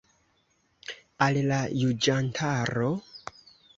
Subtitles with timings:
[1.27, 2.93] Al la juĝantaro?